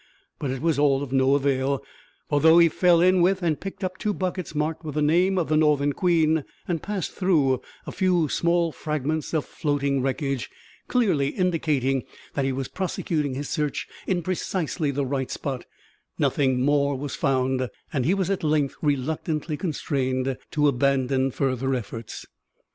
[0.39, 1.83] But it was all of no avail;
[2.27, 5.37] for, though he fell in with and picked up two buckets marked with the name
[5.37, 10.49] of the Northern Queen, and passed through a few small fragments of floating wreckage,
[10.87, 12.01] clearly indicating
[12.33, 15.65] that he was prosecuting his search in precisely the right spot,
[16.17, 22.25] nothing more was found, and he was at length reluctantly constrained to abandon further efforts.